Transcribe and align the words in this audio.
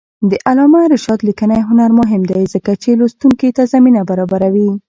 د 0.29 0.31
علامه 0.47 0.81
رشاد 0.93 1.19
لیکنی 1.27 1.59
هنر 1.69 1.89
مهم 1.99 2.21
دی 2.31 2.41
ځکه 2.53 2.71
چې 2.83 2.89
لوستونکي 2.99 3.49
ته 3.57 3.63
زمینه 3.73 4.01
برابروي. 4.09 4.71